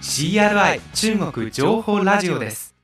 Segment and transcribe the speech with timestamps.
[0.00, 2.74] CRI 中国情報ラジオです。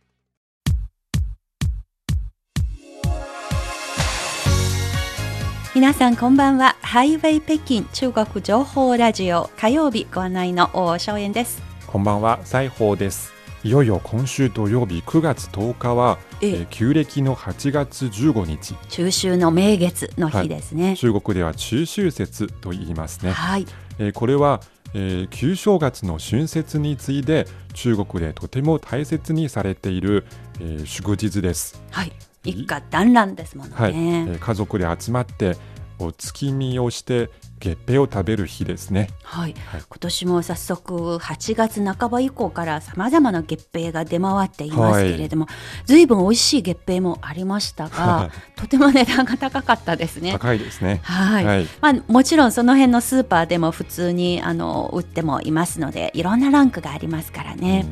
[5.74, 6.76] 皆さんこんばんは。
[6.82, 9.48] ハイウェイ北京中国情報ラジオ。
[9.56, 11.62] 火曜日ご案内の大正円です。
[11.86, 13.32] こんばんは、西宝です。
[13.62, 16.50] いよいよ今週土曜日9月10日は、ええ。
[16.50, 20.96] えー旧暦の8月15日、中秋の名月の日ですね。
[20.96, 23.30] 中国では中秋節と言いますね。
[23.30, 23.66] はい、
[24.00, 24.60] えーこれは、
[24.94, 30.24] えー旧正月の春節に次いで中国でとても大切にされている、
[30.60, 31.82] えー祝日です。
[31.90, 32.12] はい、
[32.44, 35.56] 一家団らんですものね、はい、えー家族で集まって
[35.98, 37.30] お月見をして
[37.64, 39.08] 月餅を食べる日ですね。
[39.22, 39.82] はい、はい。
[39.88, 45.46] 今年も早速8月半ば以降からさまざまな月餅が出回っていますけれども、
[45.86, 50.32] ずいぶん美味しい月餅もありましたがとても値段が高かったですね。
[50.32, 51.00] 高いですね。
[51.04, 51.68] はい、はい。
[51.80, 57.86] まあ、もちろんその辺のスーパーでも普通にあの売ってもいますのでいろんなランクがありますからね、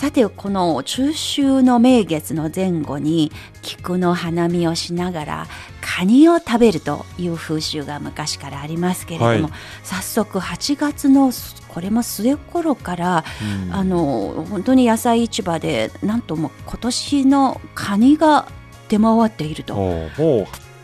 [0.00, 5.46] さてこの中秋の名月の前後に菊の花見をしながら
[5.82, 9.42] カニを食べるという風習が昔からありますけれども、はい。
[9.82, 11.30] 早速8月の
[11.68, 13.24] これも末頃から、
[13.66, 18.48] うんあの本当に野菜市場でなんともう今年のカニが
[18.88, 20.06] 出回っていると。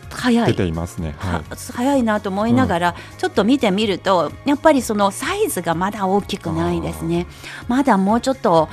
[0.09, 0.47] 早い。
[0.47, 1.15] 出ていますね。
[1.17, 7.25] はは早いなと思いながら、ちょっと見てみるとやっぱりそのサイズがまだ大きくないですね。
[7.67, 8.69] まだもうちょっと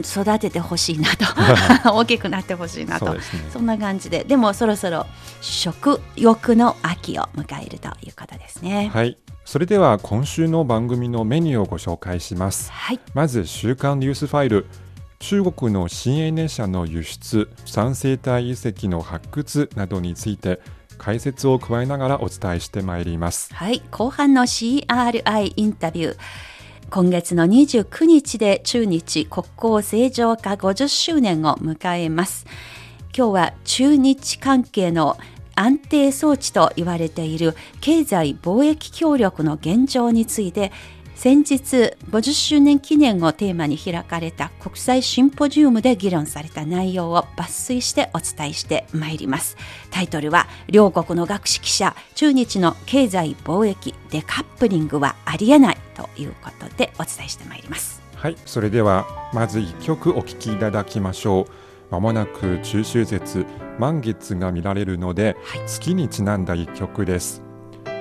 [0.00, 1.24] 育ててほしいなと
[1.94, 2.86] 大きくなってほしいい。
[2.86, 3.20] なとそね。
[3.52, 5.06] そんな感じででもそろそろ
[5.40, 9.16] 食欲の秋を迎えるということですねはい。
[9.44, 12.70] それでは今週の番組のメニューをご紹介します。
[12.70, 14.66] はいまず週刊ニュースファイル。
[15.18, 20.60] 中国の新エネ車の輸出、三生態遺跡の発掘などについて
[20.98, 23.54] 解説を加えながらお伝えしてまいります。
[23.54, 26.16] はい、後半の CRI インタビュー。
[26.92, 32.44] 今月の29日で中日国交正常化50周年を迎えます。
[33.16, 35.16] 今日は中日関係の
[35.54, 40.70] 安定装置と言われている経済貿易協力の現状について
[41.22, 41.54] 先日
[42.10, 49.56] 50周年記念をテーマに開かれた国際シンポジウムで議論された内容を抜粋してお伝えしてまいります
[49.92, 61.46] タイトルは両国の学識者中日の経済貿易デカップリングはありえないということでお伝えしてまいりますはい、それではまず1曲お聴きいただきましょう。
[61.90, 63.46] まもなく中秋節、
[63.80, 67.42] 満月が見られるので、はい月にちなんだ1曲です。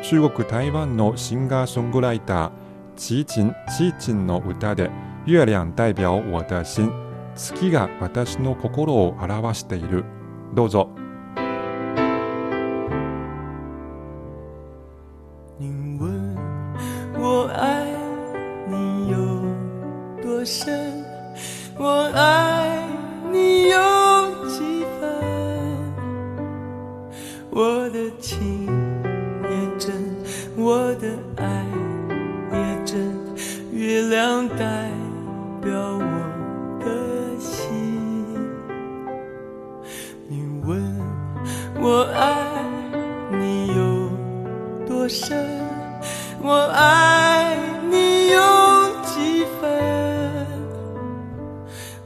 [0.03, 2.60] 中国台湾のシンガーソングライター、
[3.01, 4.91] チーチン、チーチンの歌で、
[5.25, 6.91] 月亮代表我的心、
[7.35, 10.05] 月が私の心を表している。
[10.53, 10.87] どうぞ。
[15.57, 16.37] 你问
[17.19, 17.87] 我爱
[18.69, 19.17] 你有
[20.21, 21.03] 多深，
[21.79, 22.87] 我爱
[23.31, 23.79] 你有
[24.47, 25.09] 几分？
[27.49, 28.67] 我的情
[29.49, 29.91] 也真，
[30.55, 31.17] 我的
[35.61, 36.03] 表我
[36.79, 38.35] 的心。
[40.27, 40.99] 你问
[41.79, 42.65] 我爱
[43.31, 44.09] 你有
[44.87, 45.61] 多深，
[46.41, 47.55] 我爱
[47.89, 48.39] 你有
[49.03, 49.69] 几分？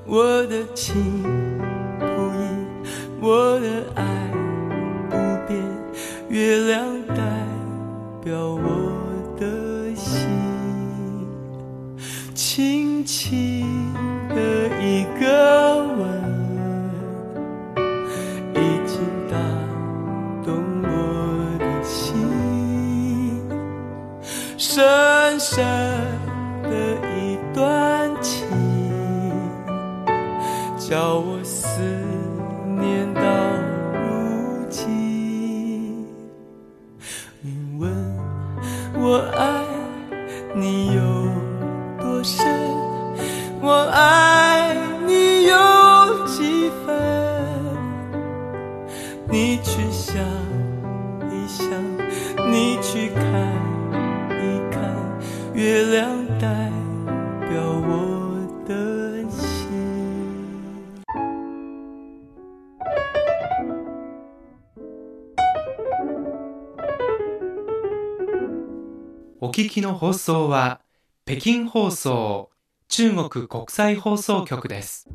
[0.05, 1.23] 我的情
[39.07, 39.63] 我爱
[40.55, 41.02] 你有
[42.02, 42.54] 多深，
[69.55, 70.81] 聞きの放送は
[71.25, 72.49] 北京放送
[72.90, 75.07] 中国国際放送局です。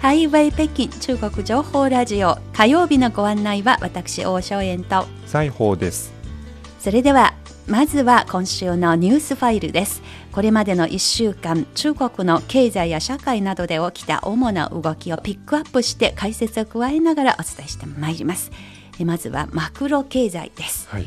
[0.00, 6.12] ハイウェイ北京中国情報ラジオ火曜日のご案内は私大正円と裁縫です。
[6.80, 7.34] それでは
[7.68, 10.00] まずは今週のニュースファイルです
[10.36, 18.50] これまでの1週間中国の経済や社会などで起きた主な動きをピックアップして解説を加えながらお伝えしてまいります。
[19.00, 20.90] えまずはマクロ経済です。
[20.90, 21.06] はい。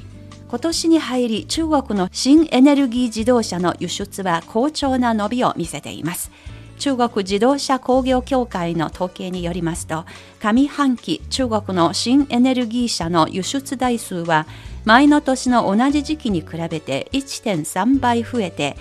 [0.49, 6.31] 今年に入り中国の新エネルギー自動車の輸出は好調な伸びを見せています。
[6.79, 10.05] 中国自動車工業協会の統計によりますと
[10.39, 14.47] 上半期中国の新エネルギー車の輸出台数は
[14.85, 18.77] 前の年の同じ時期に比べて1.3倍増えて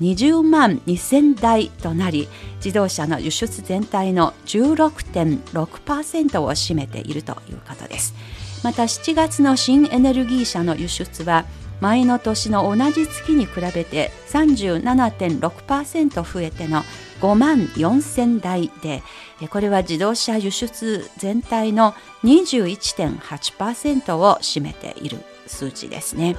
[0.00, 8.14] 20万2000台となり自動車の輸出全体の16.6%を占めているということです
[8.62, 11.44] また7月の新エネルギー車の輸出は
[11.80, 16.82] 前の年の同じ月に比べて37.6%増えての
[17.20, 19.02] 5万4000台で
[19.50, 21.94] これは自動車輸出全体の
[22.24, 26.36] 21.8%を占めている数値ですね。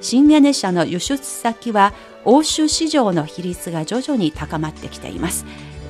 [0.00, 1.92] 新エネ車の輸出先は
[2.24, 5.46] 欧州市場の比率が徐々に高まってきています。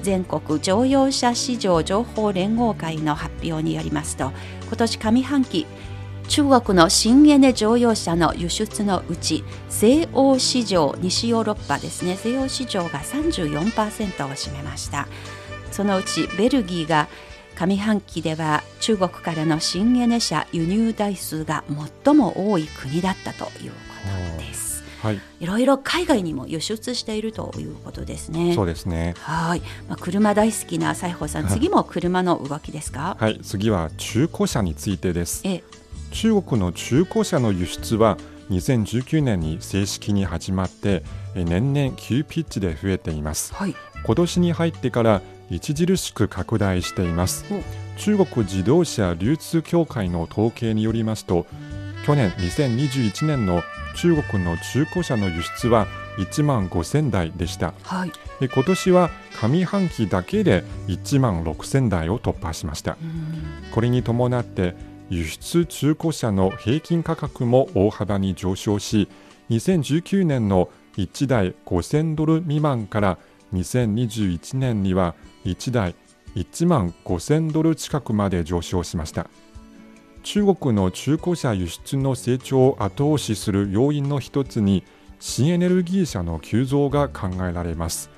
[0.07, 4.31] 全国乗用車市場情報連合会の発表によりますと
[4.69, 5.67] 今年上半期
[6.29, 15.09] 中国の新エネ乗用車の輸出のうち西欧市場西ヨーロッパですね西欧市場が34%を占めました
[15.73, 17.09] そのうちベルギーが
[17.57, 21.65] 上半期では中国からの新エネ車輸入台数が
[22.05, 23.96] 最も多い国だったということ
[24.39, 24.83] です。
[25.03, 25.21] はい。
[25.41, 28.55] いろいろ海外にも輸出しているということですね。
[28.55, 29.15] そうですね。
[29.19, 33.17] はい、まあ、車大好きな西郷さん次も車の動きですか？
[33.21, 33.39] はい。
[33.43, 35.43] 次は中古車についてです。
[35.45, 35.63] え
[36.13, 38.17] 中国の中古車の輸出は
[38.51, 41.03] 2019年に正式に始まって
[41.35, 43.53] え年々急ピッチで増えています。
[43.55, 43.75] はい。
[44.05, 45.21] 今年に入ってから
[45.53, 47.45] 著しく拡大しています。
[47.53, 47.63] お。
[47.99, 51.47] 中国自動車流通協会の統計によりますと
[52.05, 53.63] 去年2021年の
[53.97, 55.87] 中国の中古車の輸出は
[56.19, 57.75] 1万5000台でした。
[57.83, 58.13] はい。
[58.41, 59.11] え今年は
[59.41, 62.97] 上半期だけで1万6000台を突破しました。
[63.03, 63.73] うん。
[63.73, 64.75] これに伴って
[65.09, 69.09] 輸出中古車の平均価格も大幅に上昇し
[69.51, 73.19] 2019年の1台5000ドル未満から
[73.55, 75.15] 2021年には
[75.45, 75.95] 1台
[76.35, 79.31] 1万5000ドル近くまで上昇しました
[80.27, 84.83] 中国の中古車輸出の成長を後押しする要因の一つに
[85.21, 88.11] 新エネルギー車の急増が考えられます。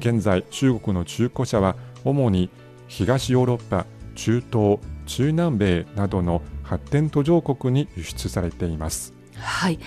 [0.00, 2.50] 現在中国の中古車は主に
[2.88, 3.86] 東ヨーロッパ
[4.16, 9.14] 中東中南米などの発展途上国に輸出されています。
[9.36, 9.78] はい、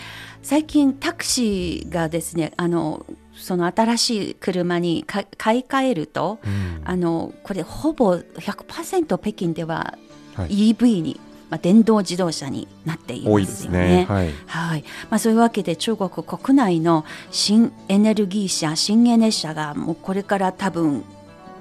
[0.41, 6.39] 最近タクシーがですねあのその新しい車にか買い替えると、
[6.85, 9.97] あのこれほぼ100%北京では
[10.35, 10.73] はい。
[10.73, 11.19] EV に、
[11.49, 13.87] まあ、電動自動車になってい多いですますよね。
[13.87, 14.33] ねはい。
[14.47, 14.83] はい。
[15.09, 21.03] まあ、そういうわけで中国国内の新エネルギー車新エネ車がもうこれから多分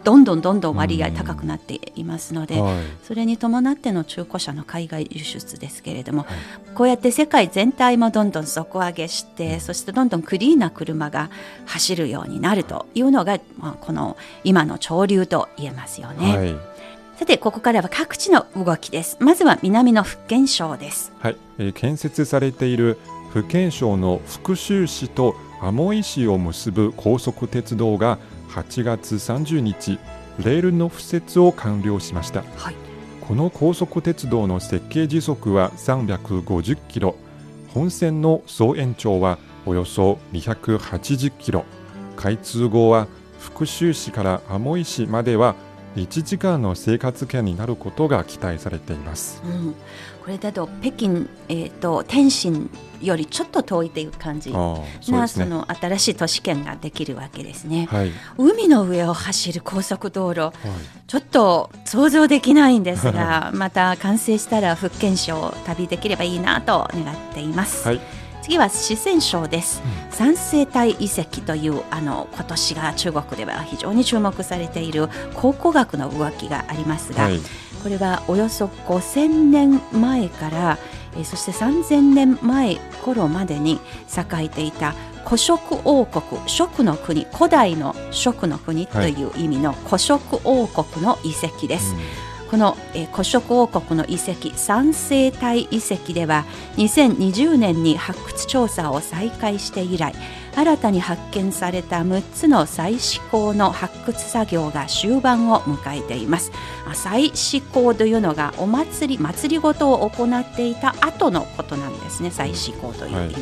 [0.05, 2.75] どんどんどんどん割合高くなっていますので、はい。
[3.03, 6.27] それに伴っての中古車の海外輸出ですけれども、
[6.75, 11.31] こうやって世界全体もどんどん底上げして、そしてどんどんクリーンな車が
[11.65, 16.37] 走るようになるというのが、まあ、この今の潮流と言えますよね。
[16.37, 16.74] はい
[17.17, 19.17] さてここからは各地の動きです。
[19.21, 21.13] まずは南の福建省です。
[21.21, 21.37] はい。
[21.59, 22.99] えー建設されている
[23.31, 28.19] 福建省の福州市とアモイ市を結ぶ高速鉄道が
[28.49, 29.99] 8月30日
[30.41, 32.43] レールの敷設を完了しました。
[32.57, 32.75] はい、
[33.21, 37.15] この高速鉄道の設計時速は350キロ。
[37.69, 41.65] 本線の総延長はおよそ280キロ。
[42.17, 43.07] 開通後は
[43.39, 45.55] 福州市からアモイ市までは
[45.97, 49.43] 1時間の生活圏になることが期待されています。
[49.45, 49.75] うん、
[50.23, 52.71] これだと北京、えー、と天津
[53.01, 54.51] よりちょっと遠いという感じ。
[54.51, 55.19] あーそね。
[55.19, 57.87] なその新しい都市圏ができるわけですね。
[57.91, 60.41] はい、海の上を走る高速道路。
[60.41, 60.53] はい。
[61.07, 67.87] ちょっと想像できないんですが また完成したら福建省を旅できればいいなと願っています。
[67.87, 77.41] はい次は四川省です、三星体遺跡というあの今年が中国では非常に注目されている考古学の動きがありますが、はい。
[77.83, 80.79] これはおよそ5000年前から、
[81.17, 83.81] えーそして3000年前頃までに
[84.15, 91.95] 栄えていた古食王国食の国古代の食の国という意味の古食王国の遺跡です、
[92.55, 96.45] この、えー古食王国の遺跡三星体遺跡では
[96.77, 100.15] 2020年に発掘調査を再開して以来
[100.55, 106.53] 新たに発見された6つの再試行の発掘作業が終盤を迎えています。
[106.89, 112.31] あ再試行というのがお祭り祭りごとを行っていた後のことなんですね。
[112.31, 113.35] 再試行という意味、はい。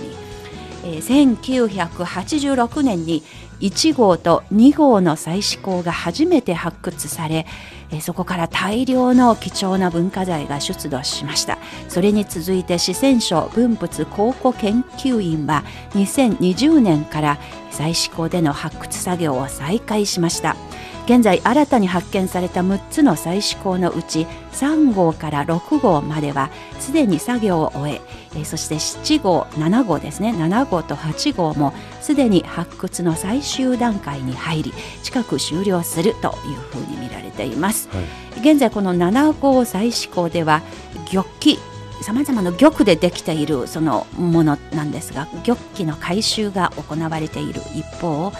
[0.84, 3.22] えー1986年に
[3.60, 7.46] 1号と2号の再試行が初めて発掘され、
[7.92, 11.58] えそこから大量の貴重な文化財が出土しました。
[11.88, 17.38] それに続いて四川省文物考古研究院は2020年から
[17.70, 20.56] 再施行での発掘作業を再開しました。
[21.04, 28.00] 現在新たに発見された6つの再試行のうち3号から6号まではすでに作業を終え
[28.34, 30.30] えーそして7号7号ですね。
[30.30, 38.40] 7号と8号もすでに発掘の最終段階に入り近く終了するというふうに見られています、はい。
[38.40, 40.62] 現在この7号再試行では
[41.10, 41.58] 玉器
[42.02, 48.32] さまざまな玉でできているそのものなんですが玉器の回収が行われている一方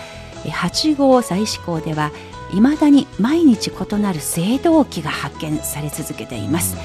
[0.45, 2.11] え8号再試行では
[2.53, 6.77] いまだに毎日異なる青銅器が発見され続けています、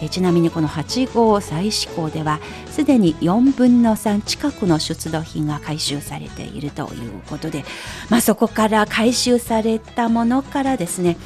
[0.00, 2.38] えちなみにこの8号再試行では
[2.70, 7.64] すでに4分の3近くの出土品が回収されているということで、
[8.08, 11.16] まあ、そこから回収されたものからですね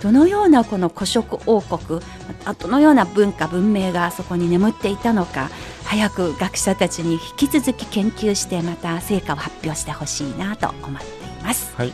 [0.00, 2.00] どのようなこの古食王国
[2.46, 5.50] あどのような文化文明がそこに眠っていたのか
[5.84, 11.74] 早く学者たちに引き続き研究してまた成果を発表してほしいなと思っています。
[11.76, 11.92] はい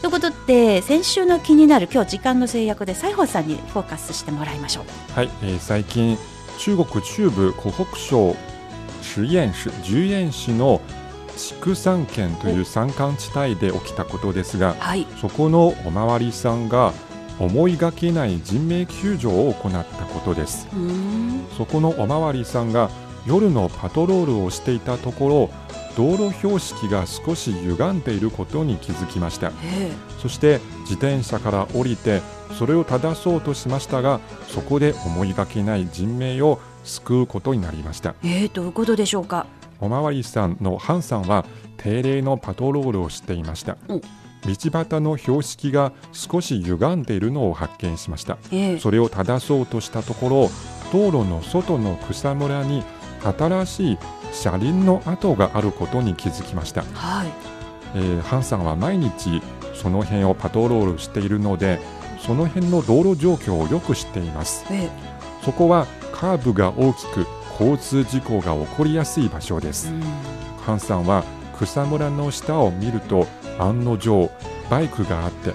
[0.00, 5.12] ということで先週の気になる今日時間の制約で西郷さんにフォーカスしてもらいましょう。
[5.12, 6.16] はい、えー最近
[6.58, 8.36] 中国中部湖北省
[9.02, 10.80] 十堰市十堰市の
[11.36, 16.92] 畜産県という山間地帯で起きたことですがはい、そこのおまわりさんが
[17.38, 20.68] 思いがけない人命救助を行ったことです。
[21.56, 22.90] そこのおまわりさんが
[23.26, 25.50] 夜のパトロールをしていたところ
[25.98, 29.50] 道路標識が少し歪んでいることに気づきました。
[29.64, 29.90] え
[30.22, 32.22] そして自転車から降りて
[32.56, 38.14] それを正そうとしましたがそこで思いがけない人命を救うことになりました。
[38.22, 39.46] ええー、どういうことでしょうか？
[39.80, 41.44] おまわりさんのハンさんは
[41.78, 43.76] 定例のパトロールをしていました。
[43.88, 44.00] うん
[44.46, 48.38] 道端の標識が少し歪んでいるのを発見しました。
[48.52, 48.78] ええ。
[48.78, 50.50] それを正そうとしたところ
[50.92, 52.84] 道路の外の草むらに
[53.22, 53.98] 新しい
[54.32, 56.82] 車輪の跡があることに気づきました。
[56.94, 57.28] はい。
[57.94, 59.42] えーハンさんは毎日
[59.74, 61.80] その辺をパトロールしているので
[62.20, 64.64] その辺の道路状況をよく知っています。
[64.70, 64.90] え
[65.44, 67.26] そこはカーブが大きく
[67.60, 69.88] 交通事故が起こりやすい場所です。
[69.88, 70.02] えうん。
[70.64, 71.24] ハンさんは
[71.58, 73.26] 草むらの下を見ると
[73.58, 74.30] 案の定
[74.70, 75.52] バイクがあって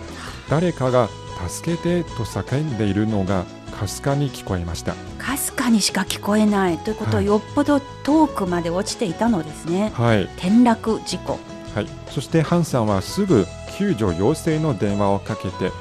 [0.50, 1.08] 誰かが
[1.48, 3.46] 助けてと叫んでいるのが
[3.80, 4.94] かすかに聞こえました。
[5.18, 7.26] かすかにしか聞こえないということは、はい。
[7.26, 9.92] よっぽど遠くまで落ちていたのですね。
[9.96, 11.40] はい、転落事故。
[11.74, 13.46] はい、そしてハンさんはすぐ
[13.78, 15.72] 救助要請の電話をかけて、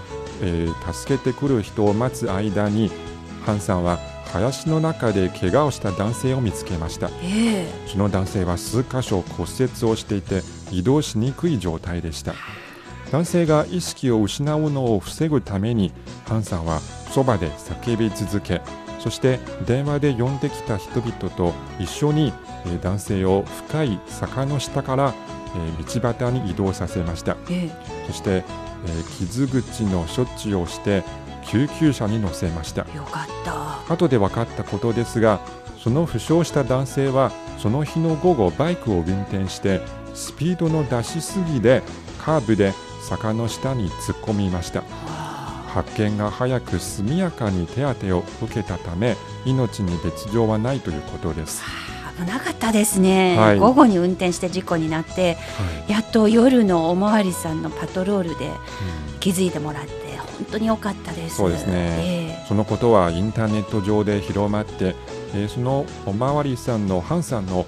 [0.40, 2.90] えー助けてくる人を待つ間に
[3.44, 3.98] ハンさんは
[4.32, 7.08] 林の中で怪我をした男性を見つけました。
[7.22, 7.66] ええ。
[7.86, 12.34] その男性は数箇所骨折をしていて移動しにくい状態でした
[13.12, 15.92] 男性が意識を失うのを防ぐために
[16.26, 18.62] ハンさんはそばで叫び続け
[18.98, 22.32] そして電話で呼んできた人々と一緒に
[22.64, 25.14] えー男性を深い坂の下から
[25.54, 27.36] えー道端に移動させました。
[27.50, 27.70] え
[28.06, 31.02] そしてえー傷口の処置をして
[31.44, 32.86] 救急車に乗せました。
[32.94, 33.92] えよかった。
[33.92, 35.40] 後で分かったことですが
[35.82, 39.80] その負傷した男性はその日の午後バイクを運転して
[40.14, 41.82] スピードの出しすぎで
[42.24, 42.72] カーブで
[43.02, 44.82] 坂の下に突っ込みました。
[45.72, 49.16] 発見が早く速やかに手当てを受けたため
[49.46, 51.62] 命に別状はないということです、
[52.18, 53.58] 危なかったですね、はい。
[53.58, 55.92] 午後に運転して事故になってはい。
[55.92, 58.50] やっと夜のおまわりさんのパトロールで
[59.20, 59.90] 気づいてもらって
[60.38, 61.36] 本当に良かったです。
[61.36, 61.72] そうですね。
[61.74, 64.94] えそのことはインターネット上で広まって、
[65.34, 67.64] えーそのおまわりさんのハンさんの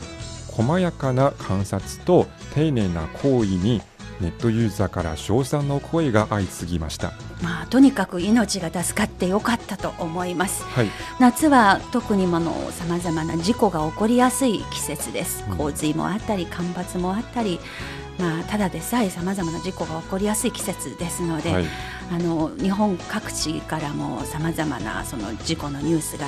[0.48, 3.80] 細やかな観察と丁寧な行為に
[4.20, 7.12] ネットユーザーから称賛の声が相次ぎました。
[7.40, 10.64] えまあとにかく命が助かってよかったと思います。
[10.64, 15.44] はい、夏は特にものさまざまな事故が起こりやすい季節です。
[15.48, 15.56] うん。
[15.56, 17.58] 洪水もあったり干ばつもあったり、
[18.18, 21.64] まあ、ただでさえさまざまな事故が起こりやすい季節ですので、はい、
[22.12, 26.26] あの日本各地からもさまざまなその事故のニュースが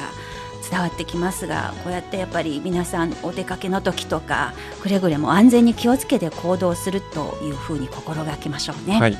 [0.70, 8.98] 伝わってきますがこうやってやっぱり皆さんお出かけの時とかくれぐれも安全に気をつけて行動するというふうに心がけましょうね。
[8.98, 9.16] はい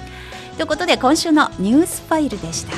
[0.57, 2.73] ということで今週のニュースファイルでした。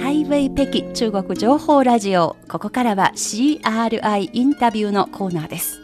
[0.00, 5.79] ハイウェイ北京中国情報ラジオここからは CRI インタビューのコーナーです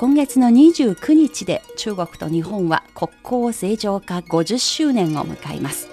[0.00, 5.90] 今月の29日で中国と日本は国交正常化50周年を迎えます。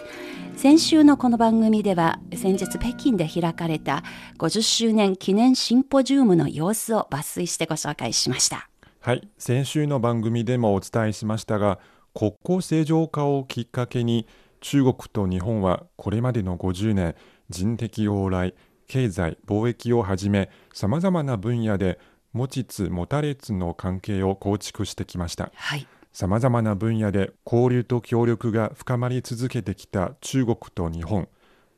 [0.56, 4.04] 先週のこの番組では先日北京で開かれた
[4.38, 8.70] 50周年記念シンポジウムの様子を抜粋してご紹介しました。
[9.02, 11.78] はい先週の番組でもお伝えしましたが
[12.14, 14.26] 国交正常化をきっかけに
[14.62, 17.16] 中国と日本はこれまでの50年
[17.50, 18.56] 人的往来
[18.88, 22.00] 経済貿易をはじめさまざまな分野で
[22.38, 25.52] 持ちつ持たれつの関係を構築してきました。
[25.56, 25.86] はい。
[26.14, 31.28] さまざまな分野で交流と協力が深まり続けてきた中国と日本。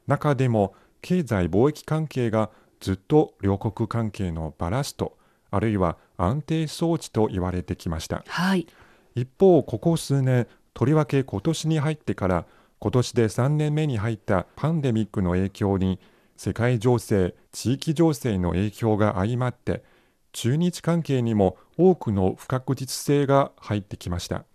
[0.07, 5.17] 中でも経済貿易関係がずっと両国関係のバラスト
[5.51, 8.23] あるいは安定装置と言われてきました。
[8.27, 8.67] はい。
[9.15, 12.45] 一方ここ数年とりわけ今年に入ってから
[12.79, 15.99] 今年で3年目に入ったパンデミックの影響に
[16.37, 19.83] 世界情勢地域情勢の影響が相まって
[20.31, 24.45] 中日関係にも多くの不確実性が入ってきました。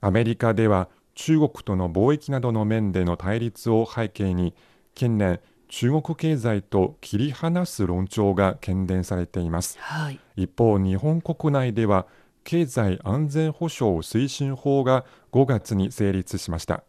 [0.00, 4.54] アメリカでは中国との貿易などの面での対立を背景に
[4.94, 9.78] 近年中国経済と切り離す論調が懸念されています。
[9.80, 10.20] はい。
[10.36, 12.06] 一方日本国内では
[12.48, 16.82] 経済安全保障推進法が5月に成立しました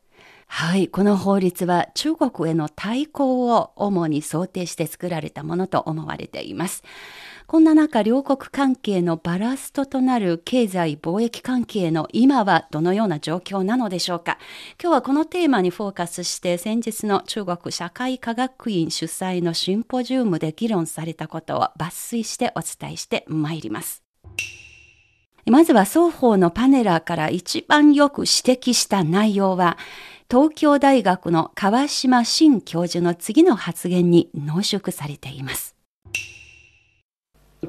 [0.51, 6.83] はい、この法律は中国への対抗を主に想定して作られたものと思われています。
[7.45, 14.37] こんな中、両国関係のバラストとなる経済貿易関係の今はどのような状況なのでしょうか。
[14.81, 24.03] 今日はこのテーマにフォーカスして先日の中国社会科学院主催のシンポジウムで議論されたことを抜粋してお伝えしてまいります。
[25.45, 29.77] まずは双方のパネラーから一番よく指摘した内容は、
[30.31, 35.75] 東京大学の川島新教授の次の発言に濃縮されています。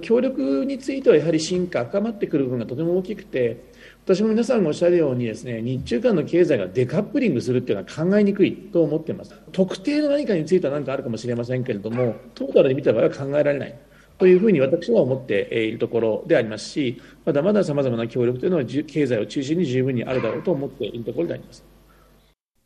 [0.02, 3.72] 協力についてはやはり進化、深まってくる部分がとても大きくて、
[4.04, 9.34] 私も皆さんがおっしゃるようにですね、日中間の経済がデカップリングするっていうのは考えにくいと思ってます。
[9.52, 13.74] 特定の何かについては何かあるかもしれませんけれども、トータルで見た場合は考えられない。
[14.18, 21.64] というふうに私は思っているところでありますし、まだまださまざまな協力というのは経済を中心に十分にあるだろうと思っているところであります。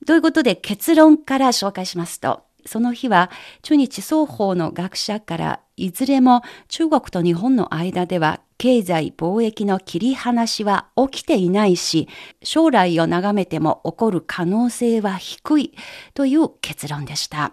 [0.07, 3.31] ということで結論から紹介しますと、その日は
[3.63, 12.09] 中日双方の学者からいずれも中国と日本の間では経済貿易の切り離しは起きていないし、
[12.43, 15.75] 将来を眺めても起こる可能性は低い
[16.15, 17.53] という結論でした。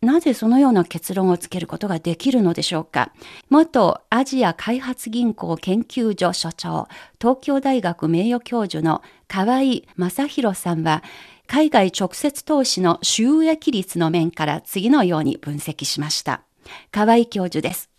[0.00, 3.12] なぜそのような結論をつけることができるのでしょうか
[3.50, 6.88] 元アジア開発銀行研究所所長、
[7.20, 9.60] 東京大学名誉教授の河合
[9.96, 11.04] 正弘さんは、
[11.52, 16.44] 海外直接投資の収益率の面から次のように分析しました。
[16.90, 17.90] 河合教授です。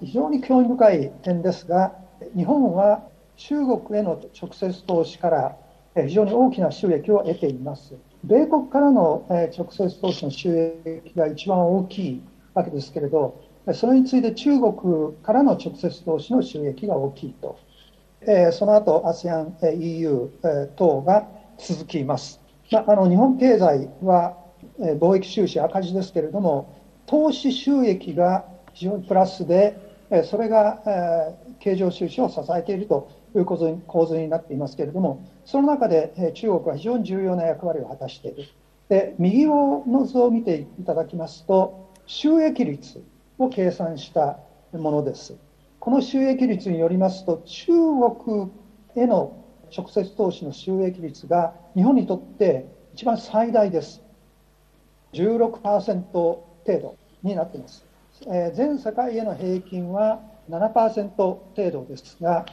[0.00, 1.92] 非常に興味深い点ですが、
[2.34, 3.02] 日本は
[3.36, 5.58] 中国への直接投資から
[5.94, 7.92] 非常に大きな収益を得ています。
[8.24, 12.22] 米国からの直接投資の収益が一番大きい
[12.54, 17.58] わけですけれど、それについて中国からの直接投資の収益が大きいと。
[18.52, 20.30] その後、ASEAN、EU
[20.76, 21.28] 等が
[21.58, 22.40] 続きます。
[22.70, 24.36] まあ、あの日本経済は
[24.80, 26.68] 貿易収支赤字ですけれども、
[27.06, 28.44] 投資収益が
[28.74, 29.74] 非常にプラスで、
[30.24, 30.80] それが
[31.60, 38.44] 経常収支を支えているという構図になっていますけれども、その中で中国は非常に重要な役割を果たしている。
[38.88, 41.74] で、右の図を見ていただきますと、
[42.06, 43.02] 収益率
[43.38, 44.38] を計算した
[44.72, 45.34] ものです。
[45.78, 47.72] この収益率によりますと、中
[48.24, 48.50] 国
[48.96, 49.37] への
[49.76, 54.02] 直接投資の収益率が日本にとって一番最大です。
[55.12, 57.84] 16%程度になっています。
[58.26, 62.46] えー、全世界への平均は7%程度ですが、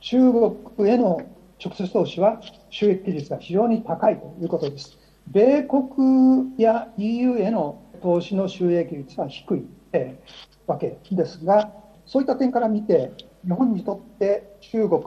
[0.00, 1.20] 中国への
[1.62, 4.98] 直接投資は収益率が非常に高いということです。
[5.26, 11.72] 米国や EU への投資の収益率は低い、えー、わけですが、
[12.06, 13.12] そういった点から見て、
[13.44, 15.02] 日本にとって中国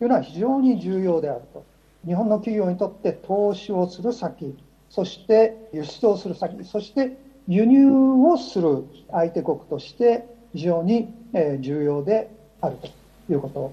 [0.00, 1.64] いうのは非常に重要であると。
[2.06, 4.56] 日本の企業にとって投資をする先、
[4.88, 7.16] そして輸出をする先、そして
[7.48, 11.12] 輸入をする相手国として非常に
[11.60, 12.30] 重要で
[12.60, 12.88] あると
[13.32, 13.72] いうこと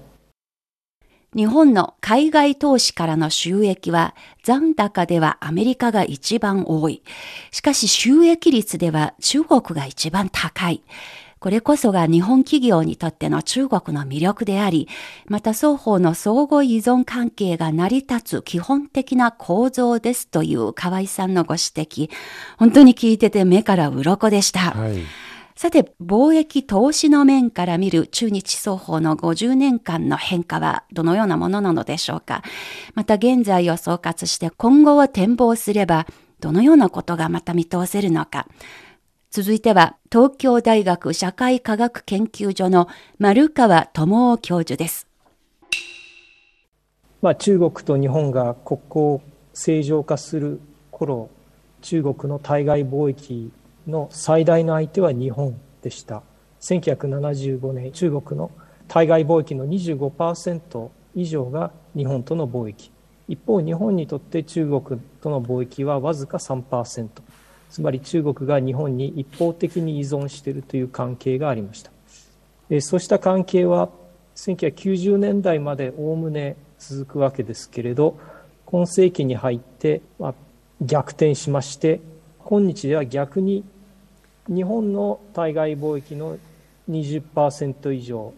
[1.34, 7.02] 日本の海外投資からの収益は残高ではアメリカが一番多い。
[7.50, 10.82] しかし収益率では中国が一番高い。
[11.38, 14.88] これこそが日本企業にとっての中国の魅力であり、
[15.26, 22.10] また双方の相互依存関係が成り立つ基本的な構造ですという河合さんのご指摘。
[22.56, 24.70] 本当に聞いてて目から鱗でした。
[24.70, 25.02] はい。
[25.56, 32.42] さて、貿易投資の面から見る中日双方の50年間の変化はどのようなものなのでしょうか。
[32.94, 36.06] また現在を総括して今後を展望すれば、
[36.40, 38.46] どのようなことがまた見通せるのか。
[39.30, 45.06] 続いては、東京大学社会科学研究所の丸川智夫教授です。
[47.20, 49.20] まあ、中国と日本が国交を
[49.52, 50.60] 正常化する
[50.90, 51.28] 頃、
[51.82, 53.50] 中国の対外貿易
[53.86, 56.22] の最大の相手は日本でした。
[56.60, 58.50] 1975年、中国の
[58.88, 62.90] 対外貿易の25%以上が日本との貿易。
[63.28, 67.08] 一方、日本にとって中国との貿易はわずか3%。
[67.70, 71.90] つまり中国が日本に一方的に依存しているという関係がありました。
[72.80, 73.90] そうした関係は
[74.36, 78.18] 1990年代までおおむね続くわけですけれど、
[78.64, 80.02] 今世紀に入って、
[80.82, 82.00] 逆転しまして、
[82.44, 83.64] 今日では逆に
[84.48, 86.38] 日本の対外貿易の
[86.90, 88.34] 20%以上、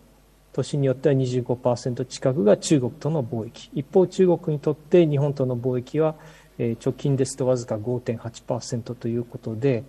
[0.53, 3.71] 年によっては25%近くが中国との貿易。
[3.75, 6.15] 一方、中国にとって日本との貿易は
[6.59, 9.85] 直近ですとわずか5.8%ということで、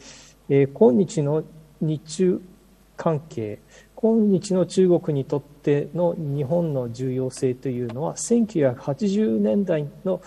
[0.48, 1.44] 今日の
[1.82, 2.42] 日中
[2.96, 3.60] 関係、
[3.96, 10.22] 今日の中国にとっての日本の重要性というのは、1980年代の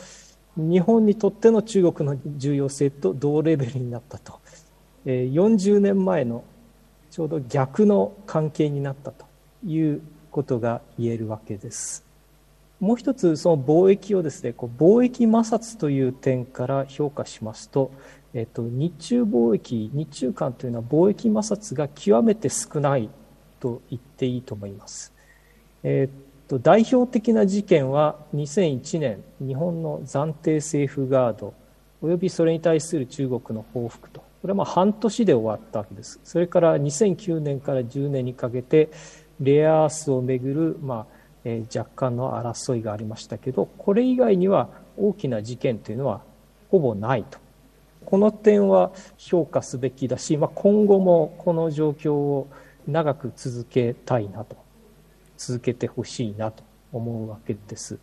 [0.56, 4.40] 日本にとっての中国の重要性と同レベルになったと。
[5.06, 6.44] 40年前の
[7.10, 9.26] ちょうど逆の関係になったと
[9.64, 10.00] いう
[10.30, 12.04] ことが言えるわけです。
[12.82, 17.92] もう一つその貿易をですね、こう貿易摩擦という点から評価しますと、
[18.34, 23.08] えっと、日中貿易、日中間というのは貿易摩擦が極めて少ない
[23.60, 25.12] と言っていいと思います。
[25.84, 31.54] えっと、代表的な事件は2001年、日本の暫定セーフガード、
[32.02, 36.18] およびそれに対する中国の報復とこれはまあ半年で終わったわけです。
[36.24, 38.90] それから2009年から10年にかけて、
[39.38, 46.22] レアアースをめぐる、まあえー、若干の争いがありましたけど、これ以外には大きな事件というのは
[46.70, 47.38] ほぼないと。
[48.04, 52.48] この点は評価すべきだし、まあ、今後もこの状況を
[52.86, 54.56] 長く続けたいなと、
[55.36, 57.98] 続けてほしいなと思うわけです。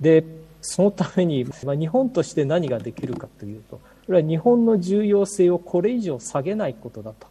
[0.00, 0.24] で、
[0.60, 7.28] そのために、まあ、日本として何ができるかというと、これは日本の重要性をこれ以上下げないことだと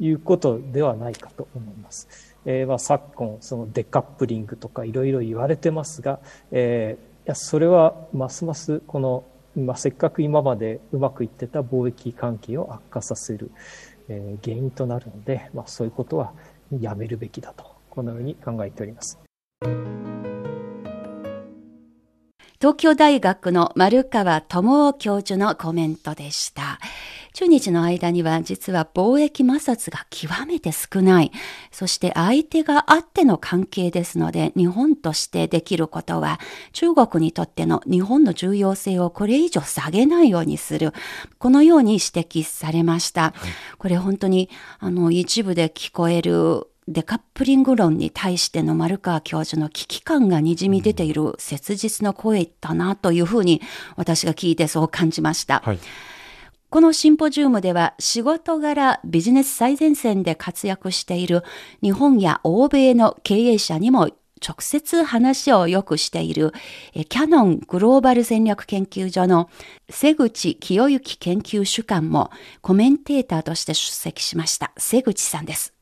[0.00, 2.08] いうことではないかと思います。
[2.46, 9.24] えー、まあ昨今、そのデカップリングとかいろいろ言われてますが、えー、いやそれはますますこの、
[9.56, 13.50] まあ、せっかく今までうまくいってた貿易関係を悪化させる、
[14.08, 16.32] えー、原因となるので、まあ、そういうことは
[16.70, 19.18] やめるべきだと、このように考えております。
[22.60, 26.78] 東京大学の丸川智夫教授のコメントでした。
[27.34, 31.32] 中日の間には実は貿易摩擦が極めて少ない。
[31.72, 36.38] そして相手があっての関係ですので、日本としてできることは、
[36.72, 40.92] 中国にとっての日本の重要性をこれ以上下げないようにする。
[41.38, 43.34] このように指摘されました。
[43.78, 53.62] これ本当に、あの、一部で聞こえるデカップリング論に対しての丸川教授の危機感がにじみ出ている切実な声だなというふうに
[53.96, 55.62] 私が聞いてそう感じました。
[55.64, 55.78] はい、
[56.74, 61.44] このシンポジウムでは仕事柄ビジネス最前線で活躍している
[61.82, 64.10] 日本や欧米の経営者にも
[64.44, 66.52] 直接話をよくしている
[67.08, 69.48] キャノングローバル戦略研究所の
[69.88, 74.72] 瀬口清之研究主幹もコメンテーターとして出席しました。
[74.76, 75.72] 瀬口さんです。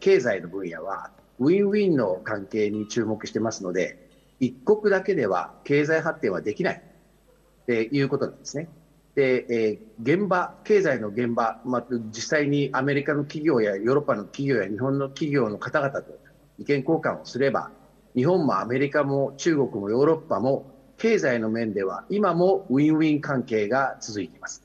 [0.00, 4.08] 経済の分野はウィンウィンの関係に注目してますので、
[4.40, 6.82] 一国だけでは経済発展はできない
[7.70, 8.68] っていうことなんですね。
[9.14, 16.18] で、えー、現場、経済の現場、まあ、実際にアメリカの企業やヨーロッパの企業や日本の企業の方々と
[16.58, 17.70] 意見交換をすれば、
[18.16, 20.66] 日本もアメリカも中国もヨーロッパも
[20.98, 24.62] 経済の面では今もウィンウィン関係が続いています。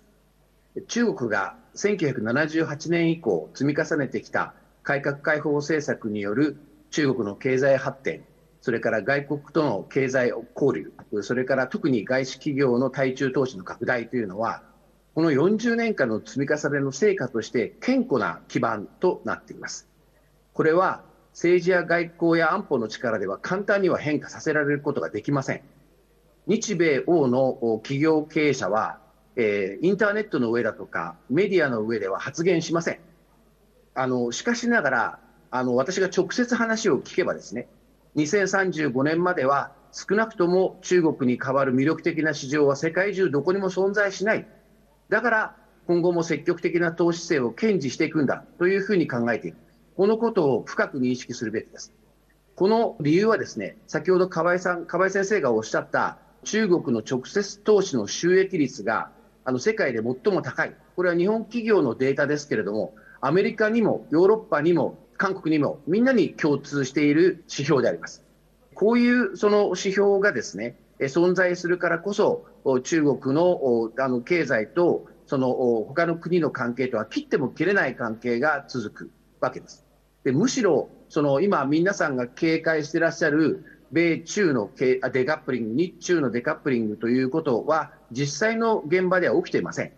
[0.87, 6.57] 中国が1978年以降積み重ねてきた改革開放政策による
[6.91, 8.25] 中国の経済発展、
[8.65, 14.63] それから外国との経済交流、それから特に外資企業の対中投資の拡大というのは、
[15.13, 19.88] この40年間の積み重ねの成果として堅固な基盤となっています。
[20.51, 25.62] これは政治や外交や安保の力では簡単には変化させられることができません。
[26.47, 28.97] 日米欧の企業経営者は、
[29.36, 32.99] えー、インターネットの上だとか、メディアの上では発言しません。
[33.93, 35.19] あのしかしながら
[35.51, 37.69] あの、私が直接話を聞けばですね、
[38.15, 44.45] 2035年までは少なくとも中国に代わる魅力的な市場は世界中どこにも存在しない。
[45.10, 45.56] だから
[45.88, 49.58] 今後も積極的な投資姿勢を堅持していくんだというふうに考えている。
[49.95, 51.93] このことを深く認識するべきです。
[52.56, 59.10] この理由はですね、先ほど河合さん、河合先生がおっしゃった中国の直接投資の収益率が
[59.43, 60.75] あの世界で最も高い。
[60.95, 68.23] これは日本企業のデータですけれども、アメリカにもヨーロッパにも韓国にもみんなに共通している指標であります。
[68.73, 72.45] こういうその指標がですね、存在するからこそ、
[72.84, 75.54] 中国のあの経済とその
[75.88, 79.86] 他の国の関係とは切っても切れない関係が続くわけです。
[80.23, 89.91] でむしろ、その今皆さんが警戒していらっしゃる米中のデカップリング、日中のデカップリングということは実際の現場では起きていません。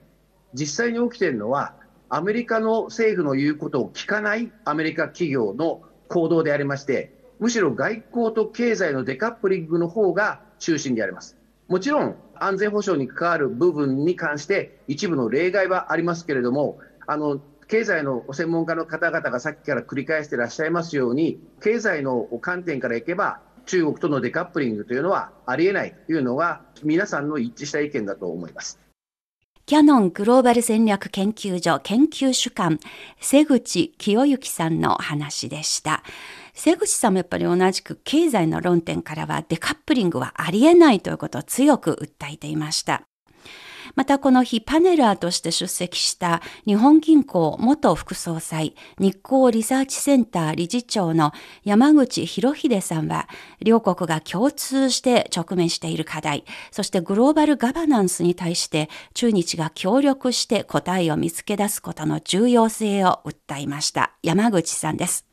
[0.53, 1.73] 実際に起きているのは
[2.09, 11.35] アメリカの政府の言うことを聞かないアメリカ企業の行動でありまして、むしろ外交と経済のデカップリングの方が中心であります。
[11.67, 28.79] もちろん安全保障に関わる部分に関して一部の例外はありますけれども、あの経済の専門家の方々がさっきから繰り返していらっしゃいますように、経済の観点からいけば、中国とのデカップリングというのはありえないというのが、皆さんの一致した意見だと思います。
[29.67, 32.79] キャノングローバル戦略研究所研究主管、
[33.19, 36.03] 瀬口清之さんの話でした。
[36.53, 43.03] 瀬口さんもやっぱり同じく経済の論点からはデカップリングはありえないということを強く訴えていました。
[43.97, 51.31] またこの日パネラーとして出席した日本銀行元副総裁日光リサーチセンター理事長の
[51.63, 53.27] 山口博秀さんは
[53.59, 64.13] 両国が共通して直面している課題、そしてグローバルガバナンスに対して中日が協力して答えを見つけ出すことの重要性を訴えました。
[64.21, 65.25] 山口さんです。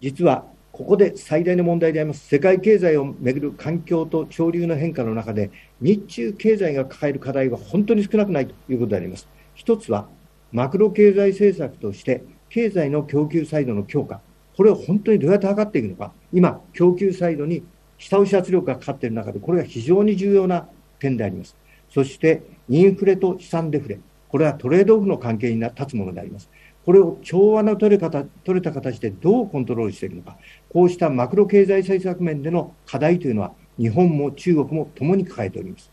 [0.00, 0.44] 実は
[0.78, 9.28] ここで最大の問題であります世界経済をめぐる環境と潮流の変化の中で日中経済が抱える課題は本当に少なくないということであります。
[9.54, 10.08] 一つは
[10.52, 14.20] マクロ経済政策として経済の供給サイドの強化、
[14.56, 17.62] これを本当にどうやって図っていくのか、今、供給サイドに
[17.98, 21.56] 下押し圧力がかかっている中で、これが非常に重要な点であります。
[21.90, 26.50] そして、インフレと資産デフレ、これはトレードオフの関係に立つものであります。
[26.84, 30.38] これを調和の取れ方取れた形でどうコントロールしていくのか、
[30.70, 35.90] こうしたマクロ経済政策面での課題というのは、日本も中国も共に抱えております。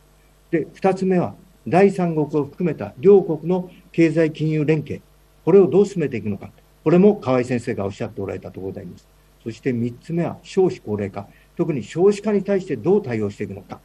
[0.51, 1.35] で、2つ目は、
[1.67, 5.01] 第三国を含めた両国の経済金融連携、
[5.43, 6.49] これをどう進めていくのか、
[6.83, 9.07] これも河合先生がおっしゃっておられたところであります。
[9.43, 13.79] そして3つ目は少子高齢化、特に少子化に対してどう対応していくのか、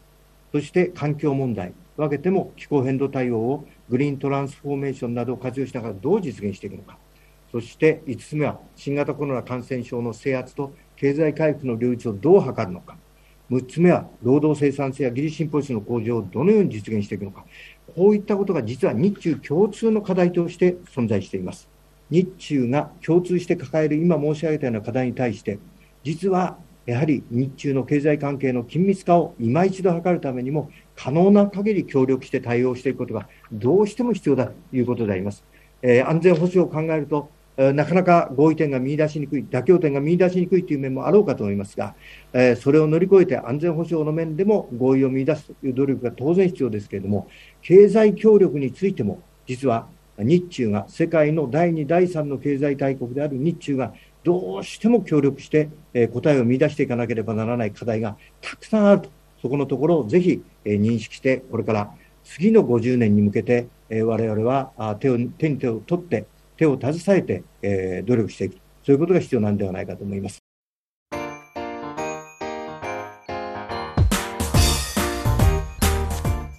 [0.52, 6.98] そして環境問題、分けても気候変動対応をグリーントランスフォーメーションなどを活用しながらどう実現していくのか。
[7.52, 12.96] そして5つ目は新型コロナ感染症の制圧と経済回復の両立をどう図るのか。
[13.50, 17.44] 6つ目は労働生産性や技術進歩率の向上をどのように実現していくのか。
[17.96, 21.68] こういったことが実は日中共通の課題として存在しています。
[22.10, 25.58] 日中が共通して抱える今申し上げたような課題に対して、
[26.04, 35.44] 実はやはり日中の経済関係の緊密化を今一度図るためにも、可能な限り協力して対応していくことがどうしても必要だということであります。
[35.82, 37.30] えー、安全保障を考えると、
[37.74, 41.94] なかなか合意点が見出しにくい、妥協点が見出しにくいという面もあろうかと思いますが、
[42.32, 47.28] えそれを乗り越えて安全保障の面でも合意を見出すという努力が当然必要ですけれども、
[47.60, 53.92] 経済協力についても、実は日中が、世界の第2、第3の経済大国である日中が、
[54.22, 59.10] どうしても協力して、え答えを見出していかなければならない課題がたくさんあると、
[59.42, 61.90] そこのところをぜひ、え認識して、これから
[62.24, 66.26] 次の50年に向けて、え我々は手を手に手を取って、
[66.60, 70.40] 手を携えて、えー、努力していく、そういうことが必要なんではないかと思います。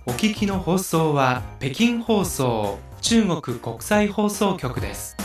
[0.08, 5.16] お聞きの放送は北京放送中国国際放送局です。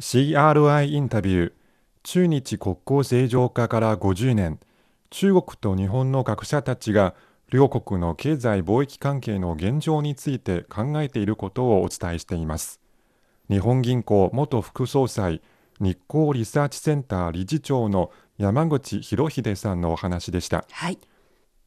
[0.00, 1.52] CRI インタビュー
[2.02, 4.58] 中日国交正常化から50年
[5.10, 7.14] 中国と日本の学者たちが
[7.50, 12.80] 両国の経済貿易関係の現状について考えていることをお伝えしています。
[13.48, 15.40] 日本銀行元副総裁
[15.80, 20.98] 日光リサーチセンター理事長の山口博秀さんのお話でした、はい、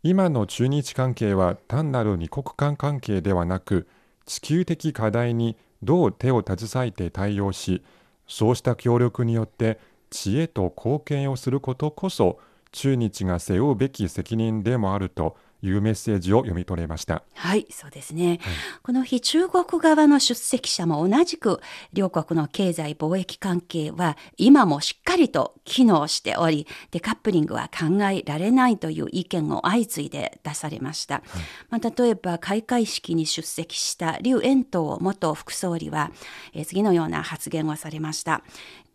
[0.04, 3.88] 今の中日関係は単なる二国間関係ではなく
[4.26, 7.82] 地球的課題にどう手を携えて対応し、
[8.28, 9.80] そうした協力によって
[10.12, 12.40] 知恵と貢献をすることこそ
[12.72, 17.24] 中日が背負うべき責任でもあるというメッセージを読み取れました。
[17.34, 18.40] はいそうですね、はい、
[18.84, 21.60] この日中国側の出席者も同じく
[21.94, 31.24] 両国の経済貿易関係は今もしっかりと機能しておりデカップリングは考えられないという意見を相次いで出されました、はい、
[31.70, 36.12] まあ、例えば開会式に出席した劉延東元副総理は、
[36.54, 38.44] え次のような発言をされました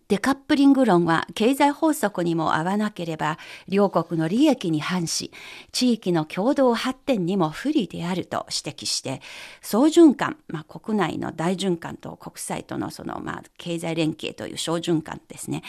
[0.09, 5.33] デカップリング論は経済法則にも合わなければ両国の利益に反し
[5.73, 9.21] 地域の共同発展にも不利であると指摘して
[9.63, 15.63] 総循環、まあ、国内の大循環と国際とのその、まあ、経済連携という小循環ですね。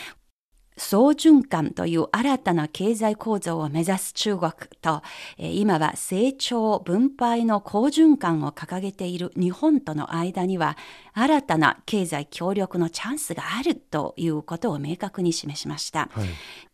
[0.78, 5.02] 総循環という新たな経済構造を目指す中国と、
[5.38, 10.78] 今は成長分配の好循環を掲げている日本との間には、
[11.19, 16.10] 新たな経済協力のチャンスがあるということを明確に示しました。
[16.12, 16.27] はい、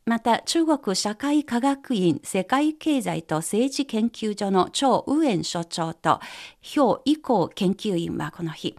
[0.06, 6.20] また中国社会科学院世界経済と政治研究所の張右園所長と
[6.76, 8.76] 表以降研究員はこの日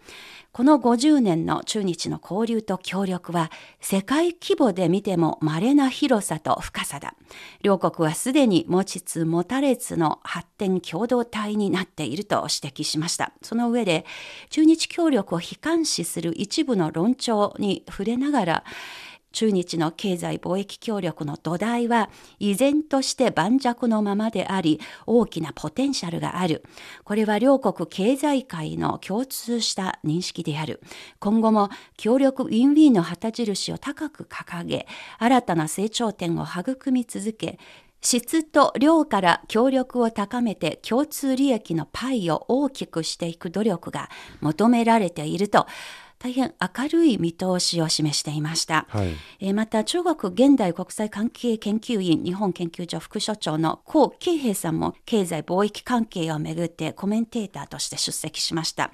[0.54, 3.50] この50年の中日の交流と協力は
[3.80, 7.16] 世界規模で見ても稀な広さと深さだ。
[7.62, 13.32] 両国はすでに持ちつ持たれつの発展共同体になっていると指摘しました。
[13.42, 14.06] その上で
[14.48, 18.64] 中日協力を悲観視する一部の論調に触れながら
[19.34, 26.62] 中日の経済貿易協力の土台は依然として盤石のままであり大きなポテンシャルがある。
[27.02, 30.80] これは両国経済界の共通した認識である。
[31.18, 34.86] 今後も協力ウィンウィンの旗印を高く掲げ
[35.18, 37.58] 新たな成長点を育み続け
[38.04, 45.66] 質と量から協力を高めて共通利益のパイを大きくしていく努力が求められていると
[46.18, 49.08] 大変明るい見通しを示していました、はい、
[49.40, 58.90] えまた中国現代国際関係研究院日本研究所副所長の江慶平さんも経済貿易関係をめぐってコメンテーターとして出席しました。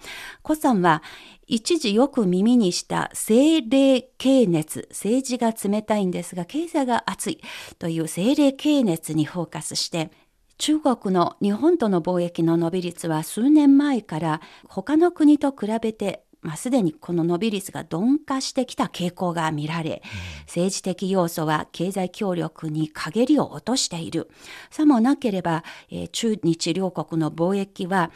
[0.49, 1.03] 江さんは
[1.47, 7.41] 一時よく耳にした精霊系熱政治が冷たいんですが経済が熱い
[7.79, 10.11] という精霊系熱にフォーカスして
[10.59, 20.03] 中国の日本との貿易の伸び率は数年前から他の国と比べてまあ、すでにこの伸び率が鈍化してきた傾向が見られ、
[20.47, 24.31] 政治的要素は経済協力に陰りを落としている。
[24.71, 28.11] さもなければ、えー、中日両国の貿易は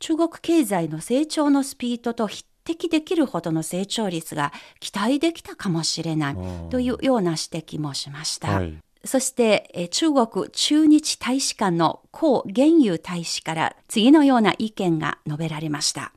[0.00, 6.36] 中国経済の成長のスピードと匹敵できるほどの成長率が期待できたかもしれない
[6.70, 8.48] というような指摘もしました。
[8.48, 16.12] はいそして、え中国駐日大使館の江元友大使から次のような意見が述べられました。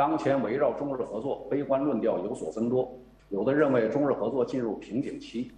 [0.00, 2.88] 当前围绕中日合作悲观論調有所增多。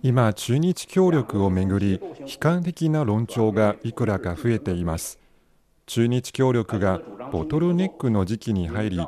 [0.03, 5.19] 今、中日協力をめぐり、悲観的な論調がいくらか増えています。
[5.87, 7.01] 中日協力が
[7.31, 9.01] ボトルネックの時期に入り、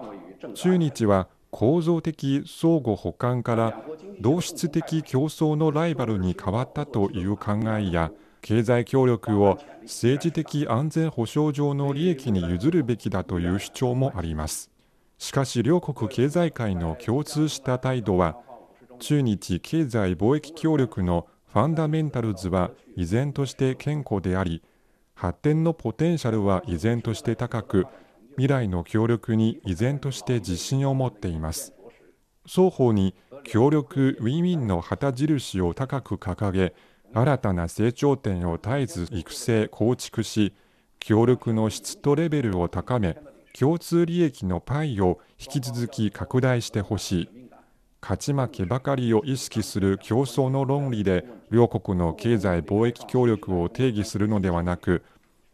[0.55, 3.83] 中日は構造的相互補完から
[4.20, 14.73] 同質的競争のライバルに変わったという考えや、経済協力を政治的安全保障上の利益に譲るべきだという主張もあります。
[15.18, 18.37] しかし両国経済界の共通した態度は
[18.98, 24.62] 中日経済貿易協力のファンダメンタルズは依然として健康であり
[25.14, 27.87] 発展のポテンシャルは依然として高く
[28.31, 31.72] 未来の協力に依然として自信を持っています。
[32.46, 36.74] 双方に協力ウィンウィンの旗印を高く掲げ
[37.12, 40.53] 新たな成長点を絶えず育成構築し
[40.98, 43.16] 協力の質とレベルを高め
[43.58, 47.28] 共通利益のパイを引き続き拡大してほしい。
[48.02, 55.02] 勝ち負けばかりを意識する競争の論理で両国の経済貿易協力を定義するのではなく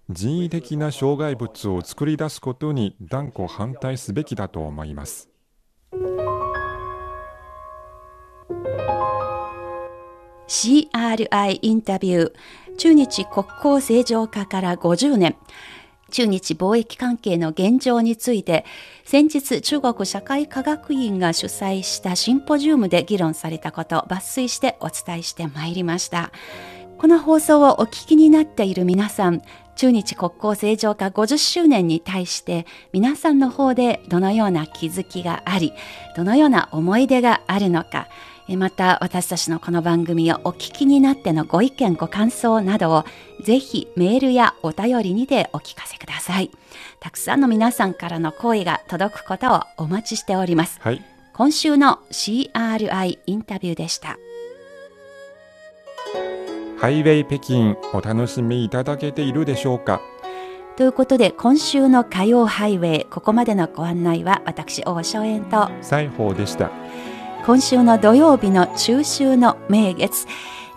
[0.08, 5.28] 人為的な障害物を作り出すことに断固反対すべきだと思います。
[10.48, 15.36] CRI インタビュー中日国交正常化から50年。
[16.10, 18.66] 中日貿易関係の現状について
[19.04, 26.32] 先日中国社会科学院が主催したシンポジウムで議論されたこと抜粋してお伝えしてまいりました。
[27.00, 29.40] この放送をお聞きになっている皆さん
[29.74, 35.72] 中日国交正常化50周年に対して皆さんの方でどのような気づきがあり
[36.14, 38.08] どのような思い出があるのか
[38.56, 43.04] また私たちのこの番組をお聞きになってのご意見ご感想などを
[43.44, 46.50] ぜひメールやお便りにてお聞かせください。
[47.00, 51.02] たくさんの皆さんからの声が届くことをお待ちしております、はい。
[51.32, 54.18] 今週の CRI インタビューでした。
[56.78, 60.00] ハイウェイ北京お楽しみいただけているでしょうか？
[60.76, 65.68] ということで今週の火曜ハイウェイここまでのご案内は私大正円と。
[65.82, 66.70] 西宝でした
[67.50, 70.28] 今週の土曜日の中秋の名月。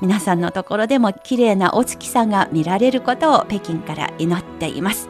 [0.02, 5.08] 皆さんのところでも綺麗なお月さんが見られることを北京から祈っています。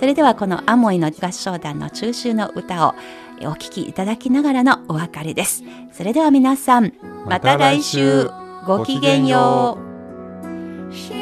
[0.00, 2.94] それではこのアモイの合唱団の中秋の歌を
[3.42, 5.62] お聴きいただきながらのお別れです。
[5.92, 6.94] それでは皆さん
[7.26, 8.30] また来週。
[8.66, 11.21] ごきげんよう。